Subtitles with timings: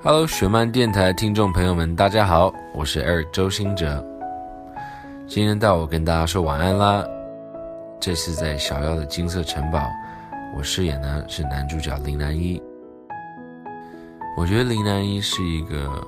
[0.00, 4.04] Hello，雪漫电台听众朋友们，大家好，我是 Eric 周星哲。
[5.26, 7.04] 今天到我跟大家说晚安啦。
[7.98, 9.90] 这次在小妖的金色城堡，
[10.56, 12.62] 我饰演的是男主角林南一。
[14.36, 16.06] 我觉得林南一是一个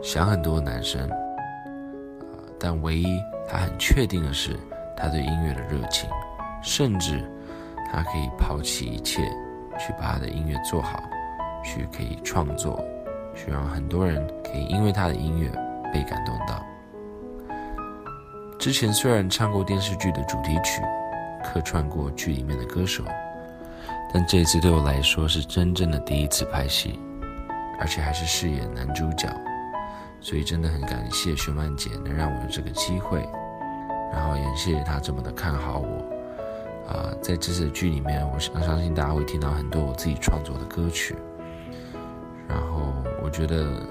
[0.00, 1.10] 想很多的男生，
[2.60, 4.56] 但唯一他很确定的是
[4.96, 6.08] 他对音乐的热情，
[6.62, 7.28] 甚至
[7.90, 9.20] 他可以抛弃一切
[9.80, 11.02] 去把他的音乐做好，
[11.64, 12.80] 去可以创作。
[13.36, 15.48] 去让很多人可以因为他的音乐
[15.92, 16.64] 被感动到。
[18.58, 20.82] 之前虽然唱过电视剧的主题曲，
[21.44, 23.04] 客串过剧里面的歌手，
[24.12, 26.98] 但这次对我来说是真正的第一次拍戏，
[27.78, 29.28] 而且还是饰演男主角，
[30.20, 33.28] 所以真的很感谢徐曼姐能让我有这个机会，
[34.12, 36.12] 然后也谢谢她这么的看好我。
[36.88, 41.14] 啊，在这次的剧里面，我相相信大家会听到很多我自己创作的歌曲。
[43.36, 43.86] 觉得，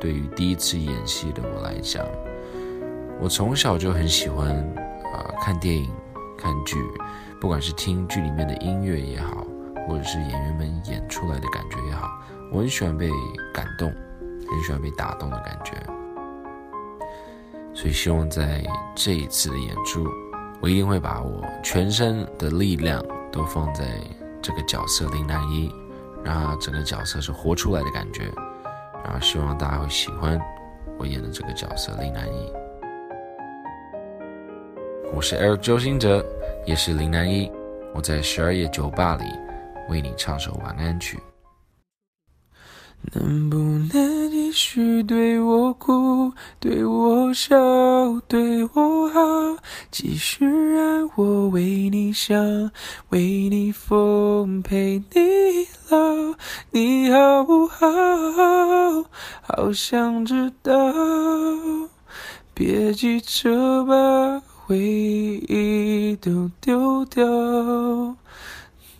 [0.00, 2.02] 对于第一次演戏的我来讲，
[3.20, 4.48] 我从小就很喜欢
[5.12, 5.92] 啊看电影、
[6.38, 6.78] 看剧，
[7.38, 9.46] 不管是听剧里面的音乐也好，
[9.86, 12.08] 或者是演员们演出来的感觉也好，
[12.50, 13.10] 我很喜欢被
[13.52, 13.92] 感动，
[14.50, 15.74] 很喜欢被打动的感觉。
[17.74, 20.06] 所以希望在这一次的演出，
[20.62, 24.00] 我一定会把我全身的力量都放在
[24.40, 25.70] 这个角色林南一，
[26.24, 28.32] 让整个角色是活出来的感觉。
[29.20, 30.40] 希望大家会喜欢
[30.98, 32.52] 我演的这个角色林南一。
[35.12, 36.24] 我是 Eric 周星哲，
[36.64, 37.50] 也是林南一。
[37.94, 39.24] 我在十二夜酒吧里
[39.88, 41.18] 为你唱首晚安曲。
[43.12, 43.88] 能不能
[44.30, 47.56] 继续对我哭，对我笑，
[48.26, 49.20] 对我好，
[49.90, 52.70] 继续让我为你想，
[53.10, 55.98] 为你疯，陪你老，
[56.70, 57.86] 你好不好？
[59.42, 60.72] 好想知道，
[62.54, 67.24] 别急着把回忆都丢掉，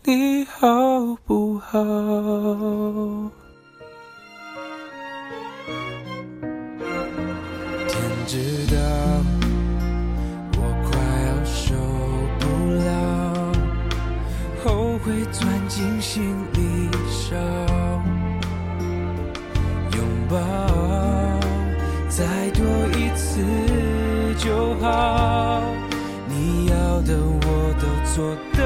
[0.04, 1.80] 你好不好？
[8.26, 8.76] 知道
[10.56, 10.60] 我
[10.90, 10.98] 快
[11.28, 11.76] 要受
[12.40, 12.44] 不
[12.74, 12.90] 了，
[14.64, 16.58] 后悔钻进心里
[17.08, 17.36] 烧，
[19.96, 20.36] 拥抱
[22.08, 22.64] 再多
[22.98, 23.40] 一次
[24.36, 25.62] 就好，
[26.28, 27.46] 你要的我
[27.80, 28.65] 都做得